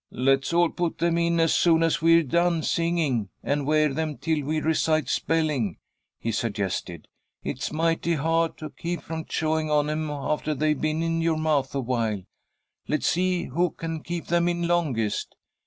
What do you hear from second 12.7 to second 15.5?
Let's see who can keep them in longest.